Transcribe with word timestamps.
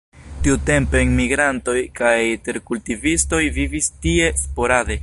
Tiutempe 0.45 0.99
enmigrantoj 1.07 1.77
kaj 2.01 2.17
terkultivistoj 2.49 3.43
vivis 3.61 3.95
tie 4.07 4.35
sporade. 4.47 4.97